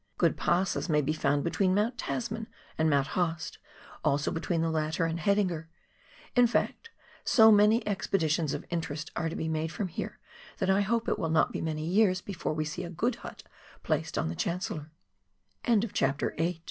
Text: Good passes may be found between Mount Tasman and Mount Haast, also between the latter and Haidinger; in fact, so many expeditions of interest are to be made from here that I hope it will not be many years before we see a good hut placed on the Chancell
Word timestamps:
Good 0.17 0.35
passes 0.35 0.89
may 0.89 1.01
be 1.01 1.13
found 1.13 1.43
between 1.43 1.75
Mount 1.75 1.99
Tasman 1.99 2.47
and 2.75 2.89
Mount 2.89 3.09
Haast, 3.09 3.59
also 4.03 4.31
between 4.31 4.63
the 4.63 4.71
latter 4.71 5.05
and 5.05 5.19
Haidinger; 5.19 5.67
in 6.35 6.47
fact, 6.47 6.89
so 7.23 7.51
many 7.51 7.87
expeditions 7.87 8.55
of 8.55 8.65
interest 8.71 9.11
are 9.15 9.29
to 9.29 9.35
be 9.35 9.47
made 9.47 9.71
from 9.71 9.89
here 9.89 10.17
that 10.57 10.71
I 10.71 10.81
hope 10.81 11.07
it 11.07 11.19
will 11.19 11.29
not 11.29 11.51
be 11.51 11.61
many 11.61 11.85
years 11.85 12.19
before 12.19 12.55
we 12.55 12.65
see 12.65 12.83
a 12.83 12.89
good 12.89 13.17
hut 13.17 13.43
placed 13.83 14.17
on 14.17 14.27
the 14.27 14.35
Chancell 14.35 14.87